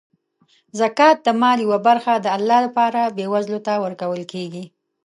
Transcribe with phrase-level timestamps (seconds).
[0.79, 4.63] زکات د مال یوه برخه د الله لپاره بېوزلو ته ورکول کیږي.